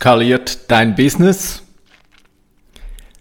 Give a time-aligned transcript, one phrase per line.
[0.00, 1.62] Skaliert dein Business?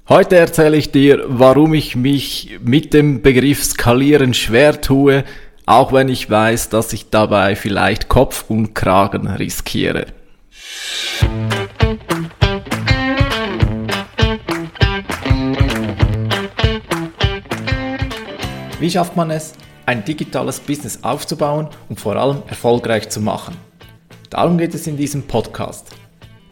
[0.07, 5.25] Heute erzähle ich dir, warum ich mich mit dem Begriff Skalieren schwer tue,
[5.65, 10.05] auch wenn ich weiß, dass ich dabei vielleicht Kopf und Kragen riskiere.
[18.79, 19.51] Wie schafft man es,
[19.85, 23.57] ein digitales Business aufzubauen und vor allem erfolgreich zu machen?
[24.29, 25.98] Darum geht es in diesem Podcast.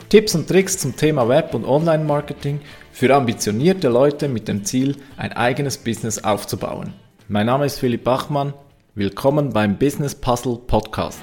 [0.09, 2.61] Tipps und Tricks zum Thema Web- und Online-Marketing
[2.93, 6.93] für ambitionierte Leute mit dem Ziel, ein eigenes Business aufzubauen.
[7.27, 8.53] Mein Name ist Philipp Bachmann.
[8.95, 11.19] Willkommen beim Business Puzzle Podcast.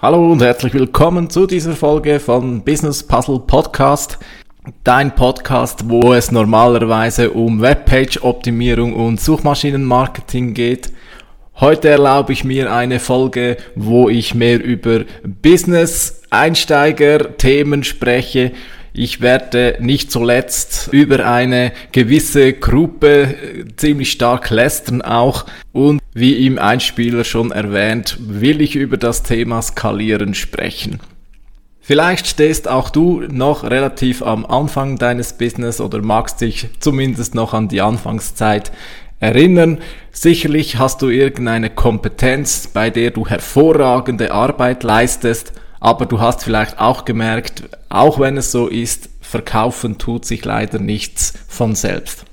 [0.00, 4.18] Hallo und herzlich willkommen zu dieser Folge von Business Puzzle Podcast.
[4.82, 10.93] Dein Podcast, wo es normalerweise um Webpage-Optimierung und Suchmaschinenmarketing geht
[11.60, 18.50] Heute erlaube ich mir eine Folge, wo ich mehr über Business-Einsteiger-Themen spreche.
[18.92, 25.46] Ich werde nicht zuletzt über eine gewisse Gruppe äh, ziemlich stark lästern auch.
[25.72, 30.98] Und wie im Einspieler schon erwähnt, will ich über das Thema Skalieren sprechen.
[31.86, 37.52] Vielleicht stehst auch du noch relativ am Anfang deines Business oder magst dich zumindest noch
[37.52, 38.72] an die Anfangszeit
[39.24, 39.78] erinnern.
[40.12, 46.78] Sicherlich hast du irgendeine Kompetenz, bei der du hervorragende Arbeit leistest, aber du hast vielleicht
[46.78, 52.24] auch gemerkt, auch wenn es so ist, verkaufen tut sich leider nichts von selbst.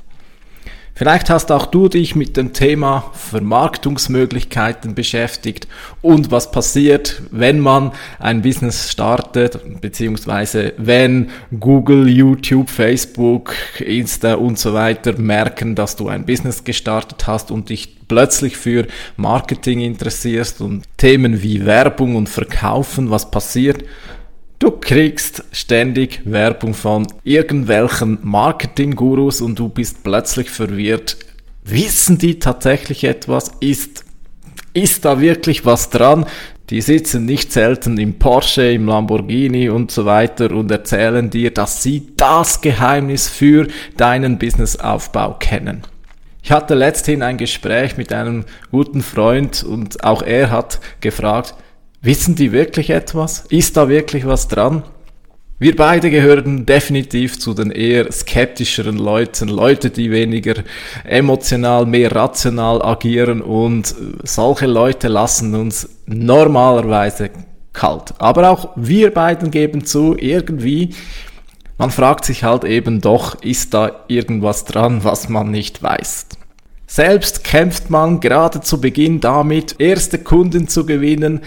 [0.93, 5.67] Vielleicht hast auch du dich mit dem Thema Vermarktungsmöglichkeiten beschäftigt
[6.01, 14.59] und was passiert, wenn man ein Business startet, beziehungsweise wenn Google, YouTube, Facebook, Insta und
[14.59, 20.59] so weiter merken, dass du ein Business gestartet hast und dich plötzlich für Marketing interessierst
[20.59, 23.85] und Themen wie Werbung und Verkaufen, was passiert?
[24.61, 31.17] Du kriegst ständig Werbung von irgendwelchen Marketing-Gurus und du bist plötzlich verwirrt.
[31.63, 33.53] Wissen die tatsächlich etwas?
[33.59, 34.05] Ist,
[34.73, 36.27] ist da wirklich was dran?
[36.69, 41.81] Die sitzen nicht selten im Porsche, im Lamborghini und so weiter und erzählen dir, dass
[41.81, 43.67] sie das Geheimnis für
[43.97, 45.81] deinen Businessaufbau kennen.
[46.43, 51.55] Ich hatte letzthin ein Gespräch mit einem guten Freund und auch er hat gefragt,
[52.03, 53.45] Wissen die wirklich etwas?
[53.49, 54.81] Ist da wirklich was dran?
[55.59, 60.63] Wir beide gehören definitiv zu den eher skeptischeren Leuten, Leute, die weniger
[61.03, 67.29] emotional, mehr rational agieren und solche Leute lassen uns normalerweise
[67.71, 68.15] kalt.
[68.17, 70.95] Aber auch wir beiden geben zu, irgendwie,
[71.77, 76.25] man fragt sich halt eben doch, ist da irgendwas dran, was man nicht weiß.
[76.87, 81.39] Selbst kämpft man gerade zu Beginn damit, erste Kunden zu gewinnen,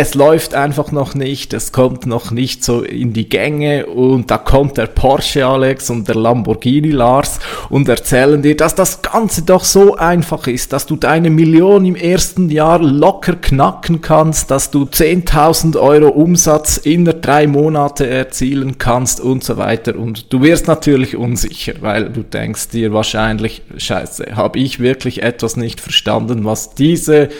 [0.00, 4.38] es läuft einfach noch nicht, es kommt noch nicht so in die Gänge und da
[4.38, 9.64] kommt der Porsche Alex und der Lamborghini Lars und erzählen dir, dass das Ganze doch
[9.64, 14.84] so einfach ist, dass du deine Million im ersten Jahr locker knacken kannst, dass du
[14.84, 19.96] 10.000 Euro Umsatz inner drei Monate erzielen kannst und so weiter.
[19.96, 25.56] Und du wirst natürlich unsicher, weil du denkst dir wahrscheinlich, scheiße, habe ich wirklich etwas
[25.56, 27.30] nicht verstanden, was diese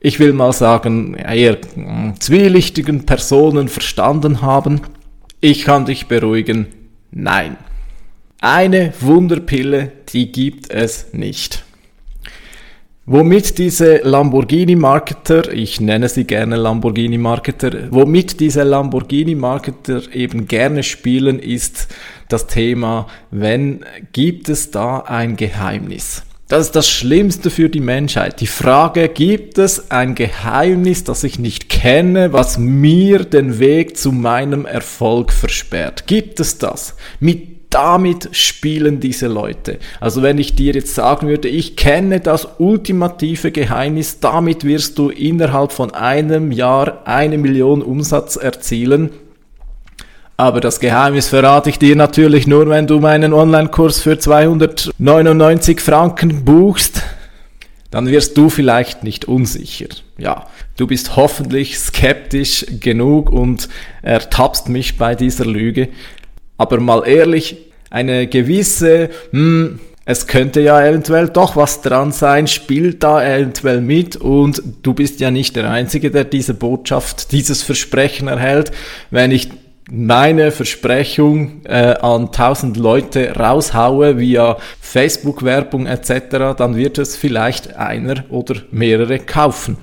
[0.00, 1.58] ich will mal sagen, eher
[2.18, 4.80] zwielichtigen Personen verstanden haben.
[5.40, 6.66] Ich kann dich beruhigen,
[7.10, 7.56] nein.
[8.40, 11.64] Eine Wunderpille, die gibt es nicht.
[13.08, 21.86] Womit diese Lamborghini-Marketer, ich nenne sie gerne Lamborghini-Marketer, womit diese Lamborghini-Marketer eben gerne spielen, ist
[22.28, 26.25] das Thema, wenn gibt es da ein Geheimnis?
[26.48, 28.40] Das ist das Schlimmste für die Menschheit.
[28.40, 34.12] Die Frage, gibt es ein Geheimnis, das ich nicht kenne, was mir den Weg zu
[34.12, 36.06] meinem Erfolg versperrt?
[36.06, 36.94] Gibt es das?
[37.18, 39.80] Mit damit spielen diese Leute.
[39.98, 45.08] Also wenn ich dir jetzt sagen würde, ich kenne das ultimative Geheimnis, damit wirst du
[45.10, 49.10] innerhalb von einem Jahr eine Million Umsatz erzielen,
[50.36, 56.44] aber das Geheimnis verrate ich dir natürlich nur, wenn du meinen Online-Kurs für 299 Franken
[56.44, 57.02] buchst.
[57.90, 59.86] Dann wirst du vielleicht nicht unsicher.
[60.18, 60.46] Ja,
[60.76, 63.68] du bist hoffentlich skeptisch genug und
[64.02, 65.88] ertappst mich bei dieser Lüge.
[66.58, 67.56] Aber mal ehrlich,
[67.88, 74.16] eine gewisse, hm, es könnte ja eventuell doch was dran sein, spielt da eventuell mit
[74.16, 78.70] und du bist ja nicht der Einzige, der diese Botschaft, dieses Versprechen erhält.
[79.10, 79.48] Wenn ich
[79.88, 88.24] meine Versprechung äh, an tausend Leute raushaue via Facebook-Werbung etc., dann wird es vielleicht einer
[88.30, 89.76] oder mehrere kaufen.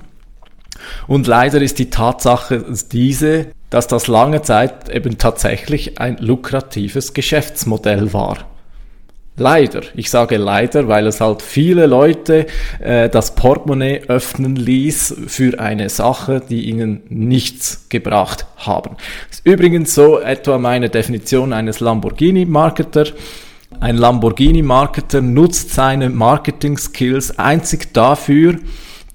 [1.06, 8.12] Und leider ist die Tatsache diese, dass das lange Zeit eben tatsächlich ein lukratives Geschäftsmodell
[8.12, 8.46] war.
[9.36, 12.46] Leider, ich sage leider, weil es halt viele Leute
[12.78, 18.96] äh, das Portemonnaie öffnen ließ für eine Sache, die ihnen nichts gebracht haben.
[19.28, 23.06] Ist übrigens so etwa meine Definition eines Lamborghini-Marketer.
[23.80, 28.54] Ein Lamborghini-Marketer nutzt seine Marketing-Skills einzig dafür,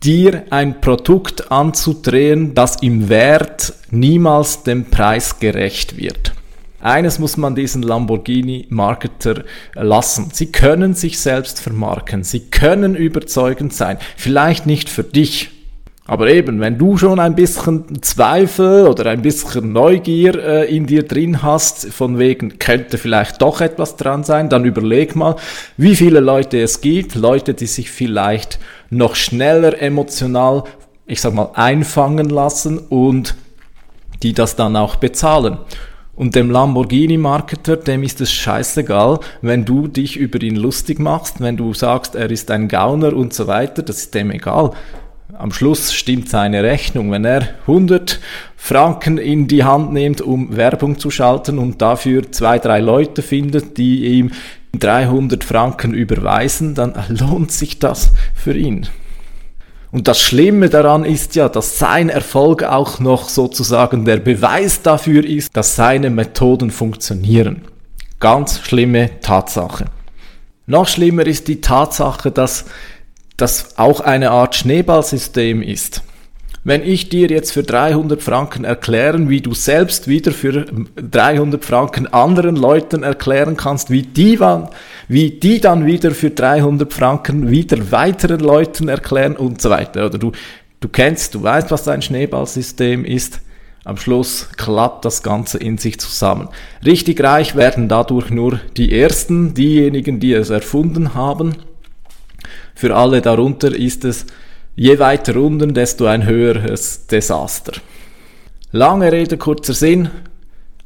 [0.03, 6.33] dir ein Produkt anzudrehen, das im Wert niemals dem Preis gerecht wird.
[6.81, 9.43] Eines muss man diesen Lamborghini-Marketer
[9.73, 10.29] lassen.
[10.31, 12.23] Sie können sich selbst vermarkten.
[12.23, 13.97] Sie können überzeugend sein.
[14.15, 15.51] Vielleicht nicht für dich.
[16.09, 21.03] Aber eben, wenn du schon ein bisschen Zweifel oder ein bisschen Neugier äh, in dir
[21.03, 25.35] drin hast, von wegen könnte vielleicht doch etwas dran sein, dann überleg mal,
[25.77, 28.57] wie viele Leute es gibt, Leute, die sich vielleicht
[28.89, 30.63] noch schneller emotional,
[31.05, 33.35] ich sag mal, einfangen lassen und
[34.23, 35.59] die das dann auch bezahlen.
[36.19, 41.55] Und dem Lamborghini-Marketer, dem ist es scheißegal, wenn du dich über ihn lustig machst, wenn
[41.55, 44.71] du sagst, er ist ein Gauner und so weiter, das ist dem egal.
[45.37, 47.09] Am Schluss stimmt seine Rechnung.
[47.09, 48.19] Wenn er 100
[48.57, 53.77] Franken in die Hand nimmt, um Werbung zu schalten und dafür zwei, drei Leute findet,
[53.77, 54.31] die ihm
[54.77, 58.89] 300 Franken überweisen, dann lohnt sich das für ihn.
[59.91, 65.25] Und das Schlimme daran ist ja, dass sein Erfolg auch noch sozusagen der Beweis dafür
[65.25, 67.63] ist, dass seine Methoden funktionieren.
[68.19, 69.85] Ganz schlimme Tatsache.
[70.67, 72.65] Noch schlimmer ist die Tatsache, dass
[73.37, 76.03] das auch eine Art Schneeballsystem ist.
[76.69, 80.67] Wenn ich dir jetzt für 300 Franken erklären, wie du selbst wieder für
[80.97, 84.39] 300 Franken anderen Leuten erklären kannst, wie die,
[85.07, 90.05] wie die dann wieder für 300 Franken wieder weiteren Leuten erklären und so weiter.
[90.05, 90.31] Oder du,
[90.79, 93.41] du kennst, du weißt, was ein Schneeballsystem ist.
[93.83, 96.49] Am Schluss klappt das Ganze in sich zusammen.
[96.85, 101.55] Richtig reich werden dadurch nur die Ersten, diejenigen, die es erfunden haben.
[102.75, 104.27] Für alle darunter ist es
[104.75, 107.73] Je weiter unten, desto ein höheres Desaster.
[108.71, 110.09] Lange Rede, kurzer Sinn.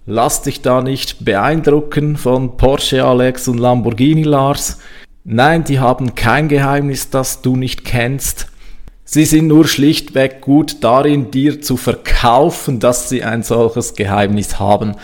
[0.05, 4.79] Lass dich da nicht beeindrucken von Porsche Alex und Lamborghini Lars.
[5.23, 8.47] Nein, die haben kein Geheimnis, das du nicht kennst.
[9.05, 14.95] Sie sind nur schlichtweg gut darin, dir zu verkaufen, dass sie ein solches Geheimnis haben.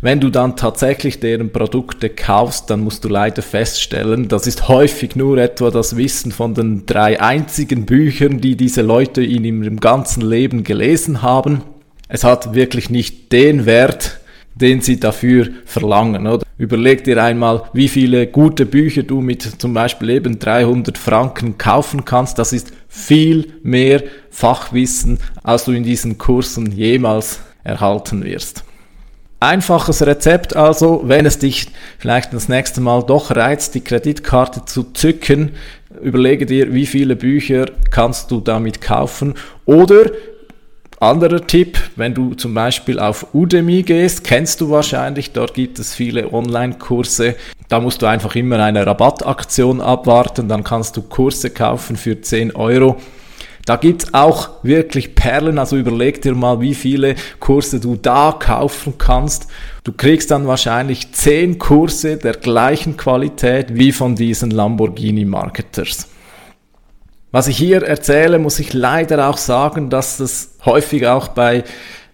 [0.00, 5.16] Wenn du dann tatsächlich deren Produkte kaufst, dann musst du leider feststellen, das ist häufig
[5.16, 10.22] nur etwa das Wissen von den drei einzigen Büchern, die diese Leute in ihrem ganzen
[10.22, 11.62] Leben gelesen haben.
[12.08, 14.20] Es hat wirklich nicht den Wert,
[14.54, 16.28] den sie dafür verlangen.
[16.28, 16.44] Oder?
[16.58, 22.04] Überleg dir einmal, wie viele gute Bücher du mit zum Beispiel eben 300 Franken kaufen
[22.04, 22.38] kannst.
[22.38, 28.64] Das ist viel mehr Fachwissen, als du in diesen Kursen jemals erhalten wirst.
[29.40, 31.68] Einfaches Rezept also, wenn es dich
[31.98, 35.52] vielleicht das nächste Mal doch reizt, die Kreditkarte zu zücken,
[36.02, 40.10] überlege dir, wie viele Bücher kannst du damit kaufen oder
[40.98, 45.94] anderer Tipp, wenn du zum Beispiel auf Udemy gehst, kennst du wahrscheinlich, dort gibt es
[45.94, 47.36] viele Online-Kurse.
[47.68, 52.56] Da musst du einfach immer eine Rabattaktion abwarten, dann kannst du Kurse kaufen für 10
[52.56, 52.96] Euro
[53.68, 58.94] da gibt's auch wirklich Perlen, also überleg dir mal, wie viele Kurse du da kaufen
[58.96, 59.48] kannst.
[59.84, 66.08] Du kriegst dann wahrscheinlich zehn Kurse der gleichen Qualität wie von diesen Lamborghini-Marketers.
[67.30, 71.62] Was ich hier erzähle, muss ich leider auch sagen, dass das häufig auch bei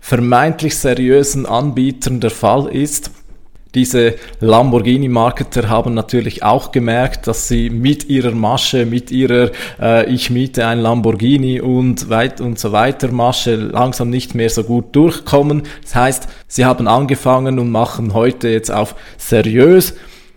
[0.00, 3.12] vermeintlich seriösen Anbietern der Fall ist.
[3.74, 9.50] Diese Lamborghini-Marketer haben natürlich auch gemerkt, dass sie mit ihrer Masche, mit ihrer
[9.80, 14.62] äh, Ich miete ein Lamborghini und weit und so weiter Masche langsam nicht mehr so
[14.62, 15.64] gut durchkommen.
[15.82, 19.94] Das heißt, sie haben angefangen und machen heute jetzt auf seriös.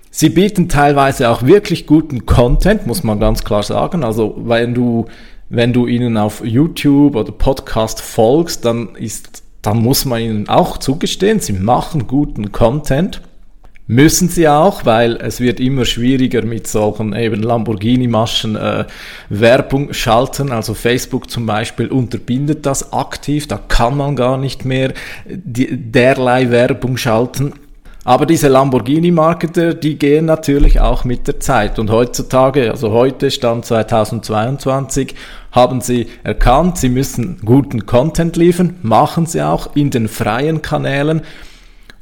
[0.10, 4.04] Sie bieten teilweise auch wirklich guten Content, muss man ganz klar sagen.
[4.04, 5.06] Also wenn du
[5.50, 10.78] wenn du ihnen auf YouTube oder Podcast folgst, dann ist dann muss man ihnen auch
[10.78, 13.22] zugestehen, sie machen guten Content.
[13.90, 18.86] Müssen sie auch, weil es wird immer schwieriger mit solchen eben Lamborghini-Maschen äh,
[19.30, 20.52] Werbung schalten.
[20.52, 23.48] Also Facebook zum Beispiel unterbindet das aktiv.
[23.48, 24.92] Da kann man gar nicht mehr
[25.26, 27.54] die, derlei Werbung schalten.
[28.04, 31.80] Aber diese Lamborghini-Marketer, die gehen natürlich auch mit der Zeit.
[31.80, 35.16] Und heutzutage, also heute Stand 2022,
[35.54, 41.22] haben sie erkannt, sie müssen guten Content liefern, machen sie auch in den freien Kanälen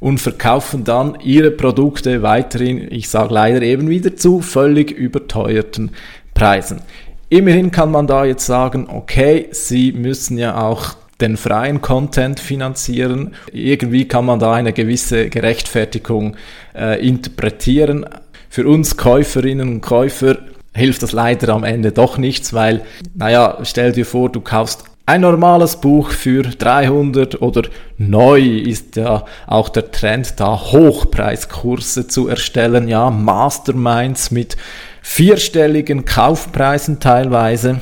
[0.00, 5.92] und verkaufen dann ihre Produkte weiterhin, ich sage leider eben wieder zu völlig überteuerten
[6.34, 6.80] Preisen.
[7.28, 13.34] Immerhin kann man da jetzt sagen, okay, sie müssen ja auch den freien Content finanzieren.
[13.52, 16.36] Irgendwie kann man da eine gewisse Gerechtfertigung
[16.74, 18.06] äh, interpretieren.
[18.48, 20.38] Für uns Käuferinnen und Käufer
[20.74, 22.82] hilft das leider am Ende doch nichts, weil,
[23.14, 27.62] naja, stell dir vor, du kaufst ein normales Buch für 300 oder
[27.96, 34.56] neu ist ja auch der Trend da, Hochpreiskurse zu erstellen, ja, Masterminds mit
[35.02, 37.80] vierstelligen Kaufpreisen teilweise.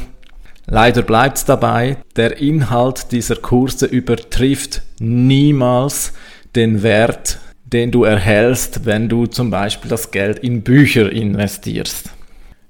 [0.67, 6.13] Leider bleibt's dabei, der Inhalt dieser Kurse übertrifft niemals
[6.55, 12.11] den Wert, den du erhältst, wenn du zum Beispiel das Geld in Bücher investierst.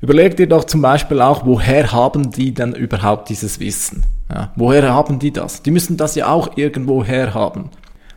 [0.00, 4.04] Überleg dir doch zum Beispiel auch, woher haben die denn überhaupt dieses Wissen?
[4.30, 5.62] Ja, woher haben die das?
[5.62, 7.70] Die müssen das ja auch irgendwo her haben.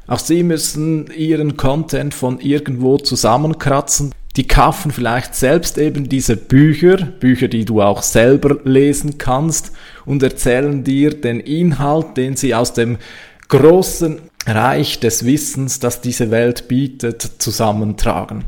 [0.07, 4.13] Auch sie müssen ihren Content von irgendwo zusammenkratzen.
[4.37, 9.71] Die kaufen vielleicht selbst eben diese Bücher, Bücher, die du auch selber lesen kannst
[10.05, 12.97] und erzählen dir den Inhalt, den sie aus dem
[13.49, 18.45] großen Reich des Wissens, das diese Welt bietet, zusammentragen.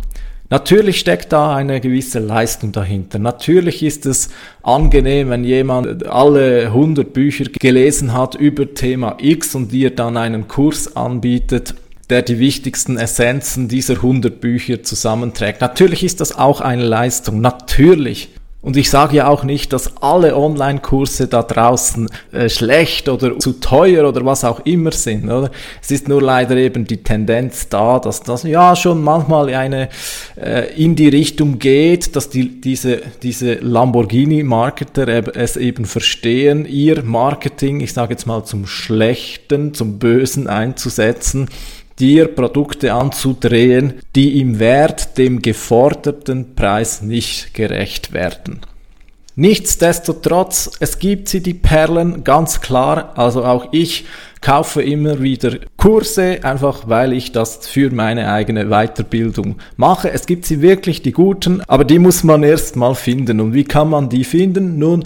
[0.52, 3.20] Natürlich steckt da eine gewisse Leistung dahinter.
[3.20, 4.30] Natürlich ist es
[4.64, 10.48] angenehm, wenn jemand alle 100 Bücher gelesen hat über Thema X und dir dann einen
[10.48, 11.76] Kurs anbietet,
[12.10, 15.62] der die wichtigsten Essenzen dieser 100 Bücher zusammenträgt.
[15.62, 17.42] Natürlich ist das auch eine Leistung.
[17.42, 18.30] Natürlich.
[18.62, 23.54] Und ich sage ja auch nicht, dass alle Online-Kurse da draußen äh, schlecht oder zu
[23.54, 25.30] teuer oder was auch immer sind.
[25.30, 25.50] Oder?
[25.82, 29.88] Es ist nur leider eben die Tendenz da, dass das ja schon manchmal eine
[30.36, 37.80] äh, in die Richtung geht, dass die, diese, diese Lamborghini-Marketer es eben verstehen, ihr Marketing,
[37.80, 41.48] ich sage jetzt mal zum Schlechten, zum Bösen einzusetzen
[42.00, 48.62] dir Produkte anzudrehen, die im Wert dem geforderten Preis nicht gerecht werden.
[49.40, 53.14] Nichtsdestotrotz, es gibt sie die Perlen, ganz klar.
[53.16, 54.06] Also auch ich
[54.42, 60.12] kaufe immer wieder Kurse, einfach weil ich das für meine eigene Weiterbildung mache.
[60.12, 63.40] Es gibt sie wirklich, die guten, aber die muss man erst mal finden.
[63.40, 64.78] Und wie kann man die finden?
[64.78, 65.06] Nun,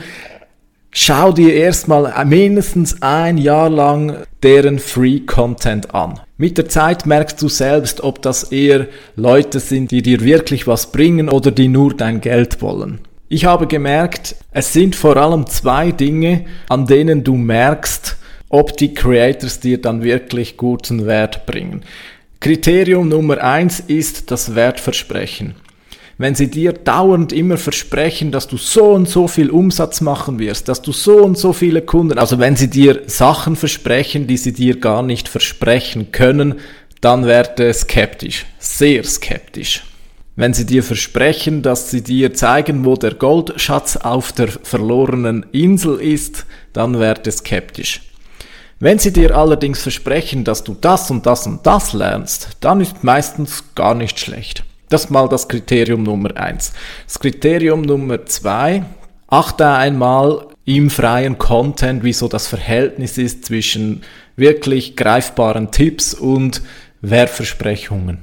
[0.90, 6.20] schau dir erstmal mindestens ein Jahr lang deren Free Content an.
[6.44, 10.92] Mit der Zeit merkst du selbst, ob das eher Leute sind, die dir wirklich was
[10.92, 13.00] bringen oder die nur dein Geld wollen.
[13.30, 18.18] Ich habe gemerkt, es sind vor allem zwei Dinge, an denen du merkst,
[18.50, 21.84] ob die Creators dir dann wirklich guten Wert bringen.
[22.42, 25.56] Kriterium Nummer eins ist das Wertversprechen
[26.18, 30.70] wenn sie dir dauernd immer versprechen, dass du so und so viel Umsatz machen wirst,
[30.70, 34.54] dass du so und so viele Kunden, also wenn sie dir Sachen versprechen, die sie
[34.54, 36.56] dir gar nicht versprechen können,
[37.02, 39.84] dann werde skeptisch, sehr skeptisch.
[40.36, 46.00] Wenn sie dir versprechen, dass sie dir zeigen, wo der Goldschatz auf der verlorenen Insel
[46.00, 48.02] ist, dann werde skeptisch.
[48.80, 53.04] Wenn sie dir allerdings versprechen, dass du das und das und das lernst, dann ist
[53.04, 54.64] meistens gar nicht schlecht.
[54.94, 56.72] Das ist mal das Kriterium Nummer eins.
[57.08, 58.84] Das Kriterium Nummer zwei,
[59.26, 64.04] achte einmal im freien Content, wie so das Verhältnis ist zwischen
[64.36, 66.62] wirklich greifbaren Tipps und
[67.02, 68.20] Werbversprechungen.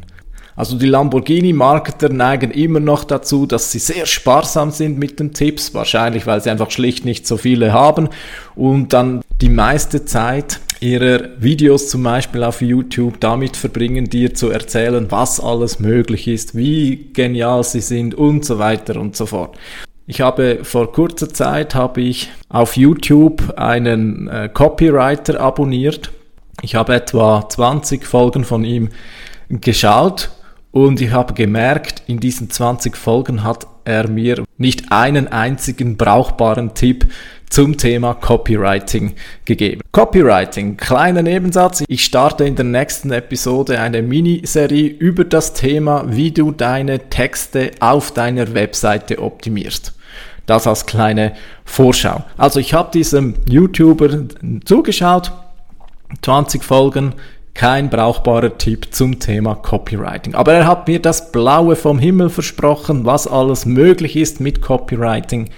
[0.54, 5.74] Also die Lamborghini-Marketer neigen immer noch dazu, dass sie sehr sparsam sind mit den Tipps,
[5.74, 8.10] wahrscheinlich weil sie einfach schlicht nicht so viele haben
[8.54, 14.50] und dann die meiste Zeit ihrer Videos zum Beispiel auf YouTube damit verbringen, dir zu
[14.50, 19.58] erzählen, was alles möglich ist, wie genial sie sind und so weiter und so fort.
[20.06, 26.10] Ich habe vor kurzer Zeit habe ich auf YouTube einen äh, Copywriter abonniert.
[26.62, 28.88] Ich habe etwa 20 Folgen von ihm
[29.48, 30.30] geschaut
[30.72, 36.74] und ich habe gemerkt, in diesen 20 Folgen hat er mir nicht einen einzigen brauchbaren
[36.74, 37.06] Tipp
[37.48, 39.80] zum Thema Copywriting gegeben.
[39.90, 41.82] Copywriting, kleiner Nebensatz.
[41.88, 47.72] Ich starte in der nächsten Episode eine Miniserie über das Thema, wie du deine Texte
[47.80, 49.94] auf deiner Webseite optimierst.
[50.46, 51.32] Das als kleine
[51.64, 52.24] Vorschau.
[52.36, 54.26] Also ich habe diesem YouTuber
[54.64, 55.32] zugeschaut,
[56.22, 57.14] 20 Folgen,
[57.54, 60.34] kein brauchbarer Tipp zum Thema Copywriting.
[60.34, 65.50] Aber er hat mir das Blaue vom Himmel versprochen, was alles möglich ist mit Copywriting.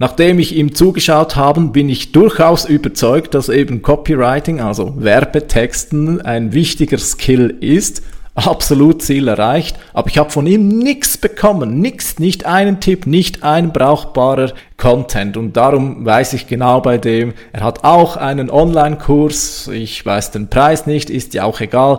[0.00, 6.52] Nachdem ich ihm zugeschaut habe, bin ich durchaus überzeugt, dass eben Copywriting, also Werbetexten, ein
[6.52, 8.02] wichtiger Skill ist.
[8.46, 13.42] Absolut Ziel erreicht, aber ich habe von ihm nichts bekommen, nichts, nicht einen Tipp, nicht
[13.42, 15.36] ein brauchbarer Content.
[15.36, 20.48] Und darum weiß ich genau bei dem, er hat auch einen Online-Kurs, ich weiß den
[20.48, 21.98] Preis nicht, ist ja auch egal,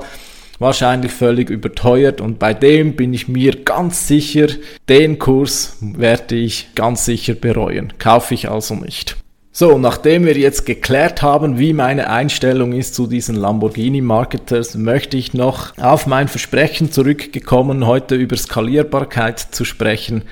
[0.59, 2.21] wahrscheinlich völlig überteuert.
[2.21, 4.47] Und bei dem bin ich mir ganz sicher,
[4.87, 7.91] den Kurs werde ich ganz sicher bereuen.
[7.99, 9.17] Kaufe ich also nicht.
[9.51, 15.17] So, nachdem wir jetzt geklärt haben, wie meine Einstellung ist zu diesen Lamborghini Marketers, möchte
[15.17, 20.23] ich noch auf mein Versprechen zurückgekommen, heute über Skalierbarkeit zu sprechen.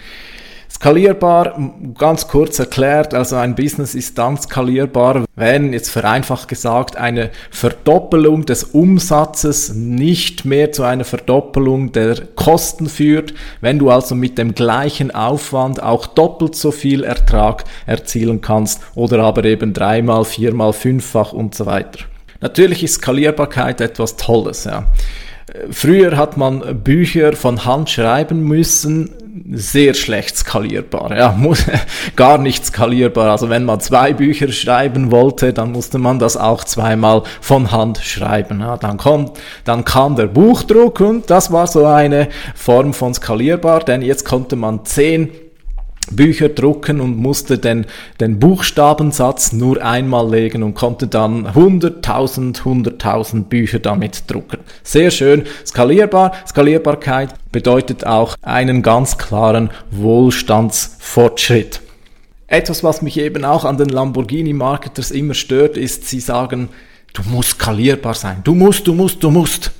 [0.69, 1.57] Skalierbar,
[1.97, 8.45] ganz kurz erklärt, also ein Business ist dann skalierbar, wenn jetzt vereinfacht gesagt eine Verdoppelung
[8.45, 14.53] des Umsatzes nicht mehr zu einer Verdoppelung der Kosten führt, wenn du also mit dem
[14.53, 21.33] gleichen Aufwand auch doppelt so viel Ertrag erzielen kannst oder aber eben dreimal, viermal, fünffach
[21.33, 22.05] und so weiter.
[22.41, 24.85] Natürlich ist Skalierbarkeit etwas Tolles, ja.
[25.71, 29.09] Früher hat man Bücher von Hand schreiben müssen,
[29.49, 31.65] sehr schlecht skalierbar, ja, muss,
[32.15, 33.31] gar nicht skalierbar.
[33.31, 37.99] Also wenn man zwei Bücher schreiben wollte, dann musste man das auch zweimal von Hand
[37.99, 38.59] schreiben.
[38.59, 43.81] Ja, dann kommt, dann kam der Buchdruck und das war so eine Form von skalierbar,
[43.81, 45.29] denn jetzt konnte man zehn
[46.11, 47.85] Bücher drucken und musste den,
[48.19, 54.59] den Buchstabensatz nur einmal legen und konnte dann 100.000, 100.000 Bücher damit drucken.
[54.83, 56.33] Sehr schön, skalierbar.
[56.47, 61.81] Skalierbarkeit bedeutet auch einen ganz klaren Wohlstandsfortschritt.
[62.47, 66.69] Etwas, was mich eben auch an den Lamborghini-Marketers immer stört, ist, sie sagen,
[67.13, 68.41] du musst skalierbar sein.
[68.43, 69.71] Du musst, du musst, du musst.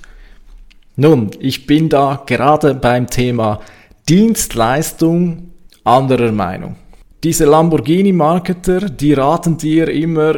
[0.98, 3.62] Nun, ich bin da gerade beim Thema
[4.10, 5.52] Dienstleistung
[5.88, 6.76] anderer Meinung.
[7.24, 10.36] Diese Lamborghini-Marketer, die raten dir immer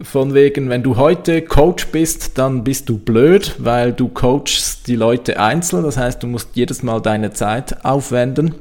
[0.00, 4.96] von wegen, wenn du heute Coach bist, dann bist du blöd, weil du coachst die
[4.96, 5.84] Leute einzeln.
[5.84, 8.54] Das heißt, du musst jedes Mal deine Zeit aufwenden.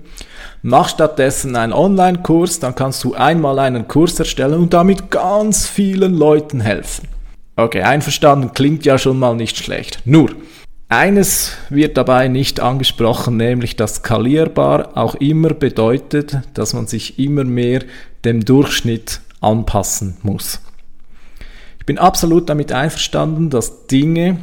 [0.61, 6.13] Mach stattdessen einen Online-Kurs, dann kannst du einmal einen Kurs erstellen und damit ganz vielen
[6.13, 7.07] Leuten helfen.
[7.55, 9.99] Okay, einverstanden, klingt ja schon mal nicht schlecht.
[10.05, 10.29] Nur,
[10.89, 17.43] eines wird dabei nicht angesprochen, nämlich dass skalierbar auch immer bedeutet, dass man sich immer
[17.43, 17.83] mehr
[18.25, 20.59] dem Durchschnitt anpassen muss.
[21.79, 24.37] Ich bin absolut damit einverstanden, dass Dinge,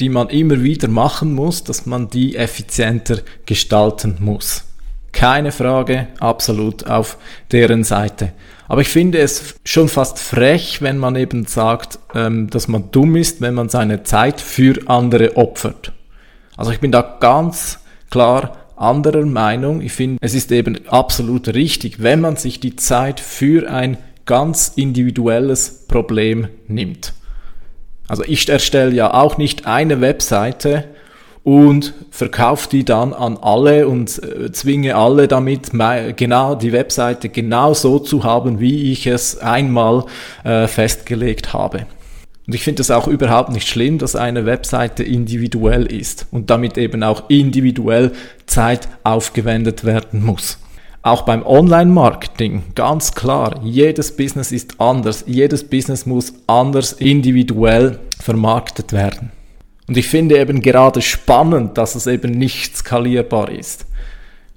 [0.00, 4.64] die man immer wieder machen muss, dass man die effizienter gestalten muss.
[5.12, 7.18] Keine Frage, absolut auf
[7.52, 8.32] deren Seite.
[8.68, 13.16] Aber ich finde es schon fast frech, wenn man eben sagt, ähm, dass man dumm
[13.16, 15.92] ist, wenn man seine Zeit für andere opfert.
[16.56, 17.78] Also ich bin da ganz
[18.10, 19.80] klar anderer Meinung.
[19.80, 24.72] Ich finde, es ist eben absolut richtig, wenn man sich die Zeit für ein ganz
[24.74, 27.12] individuelles Problem nimmt.
[28.08, 30.84] Also ich erstelle ja auch nicht eine Webseite
[31.46, 35.70] und verkaufe die dann an alle und äh, zwinge alle damit,
[36.16, 40.06] genau die Webseite genau so zu haben, wie ich es einmal
[40.42, 41.86] äh, festgelegt habe.
[42.48, 46.76] Und ich finde es auch überhaupt nicht schlimm, dass eine Webseite individuell ist und damit
[46.78, 48.10] eben auch individuell
[48.46, 50.58] Zeit aufgewendet werden muss.
[51.02, 58.92] Auch beim Online-Marketing, ganz klar, jedes Business ist anders, jedes Business muss anders individuell vermarktet
[58.92, 59.30] werden.
[59.88, 63.86] Und ich finde eben gerade spannend, dass es eben nicht skalierbar ist.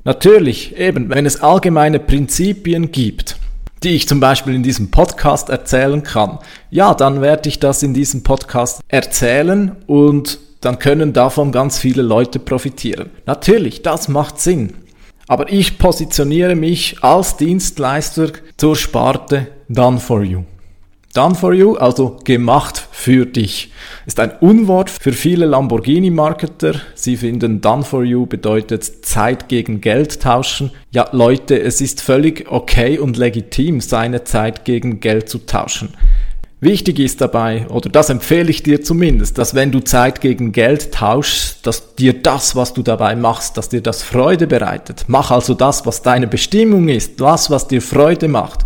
[0.03, 3.37] Natürlich, eben, wenn es allgemeine Prinzipien gibt,
[3.83, 6.39] die ich zum Beispiel in diesem Podcast erzählen kann,
[6.69, 12.01] ja, dann werde ich das in diesem Podcast erzählen und dann können davon ganz viele
[12.01, 13.09] Leute profitieren.
[13.25, 14.73] Natürlich, das macht Sinn.
[15.27, 20.43] Aber ich positioniere mich als Dienstleister zur Sparte Done for You.
[21.19, 23.73] Done for you, also gemacht für dich,
[24.05, 26.75] ist ein Unwort für viele Lamborghini-Marketer.
[26.95, 30.71] Sie finden Done for you bedeutet Zeit gegen Geld tauschen.
[30.91, 35.89] Ja, Leute, es ist völlig okay und legitim, seine Zeit gegen Geld zu tauschen.
[36.61, 40.93] Wichtig ist dabei, oder das empfehle ich dir zumindest, dass wenn du Zeit gegen Geld
[40.93, 45.03] tauschst, dass dir das, was du dabei machst, dass dir das Freude bereitet.
[45.07, 48.65] Mach also das, was deine Bestimmung ist, das, was dir Freude macht.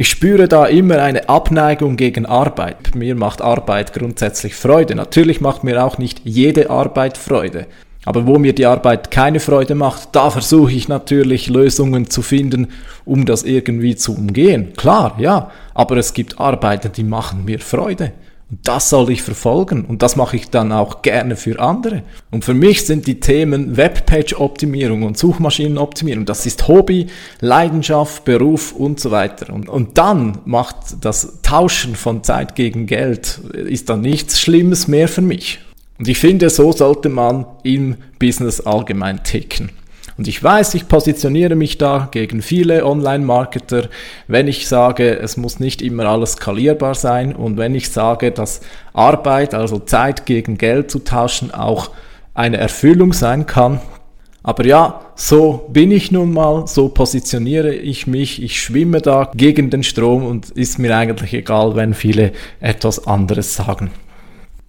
[0.00, 2.94] Ich spüre da immer eine Abneigung gegen Arbeit.
[2.94, 4.94] Mir macht Arbeit grundsätzlich Freude.
[4.94, 7.66] Natürlich macht mir auch nicht jede Arbeit Freude.
[8.04, 12.68] Aber wo mir die Arbeit keine Freude macht, da versuche ich natürlich Lösungen zu finden,
[13.04, 14.72] um das irgendwie zu umgehen.
[14.76, 15.50] Klar, ja.
[15.74, 18.12] Aber es gibt Arbeiten, die machen mir Freude.
[18.50, 22.02] Und das soll ich verfolgen und das mache ich dann auch gerne für andere.
[22.30, 27.08] Und für mich sind die Themen Webpage-Optimierung und Suchmaschinenoptimierung, das ist Hobby,
[27.40, 29.52] Leidenschaft, Beruf und so weiter.
[29.52, 35.08] Und, und dann macht das Tauschen von Zeit gegen Geld, ist dann nichts Schlimmes mehr
[35.08, 35.60] für mich.
[35.98, 39.70] Und ich finde, so sollte man im Business allgemein ticken.
[40.18, 43.88] Und ich weiß, ich positioniere mich da gegen viele Online-Marketer,
[44.26, 48.60] wenn ich sage, es muss nicht immer alles skalierbar sein und wenn ich sage, dass
[48.92, 51.92] Arbeit, also Zeit gegen Geld zu tauschen, auch
[52.34, 53.80] eine Erfüllung sein kann,
[54.42, 59.70] aber ja, so bin ich nun mal, so positioniere ich mich, ich schwimme da gegen
[59.70, 63.90] den Strom und ist mir eigentlich egal, wenn viele etwas anderes sagen.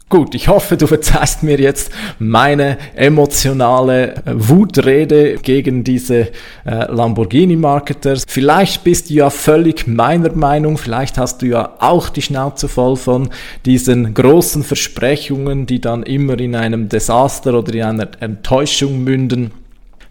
[0.09, 6.29] Gut, ich hoffe, du verzeihst mir jetzt meine emotionale äh, Wutrede gegen diese
[6.65, 8.23] äh, Lamborghini-Marketers.
[8.27, 12.95] Vielleicht bist du ja völlig meiner Meinung, vielleicht hast du ja auch die Schnauze voll
[12.95, 13.29] von
[13.67, 19.51] diesen großen Versprechungen, die dann immer in einem Desaster oder in einer Enttäuschung münden.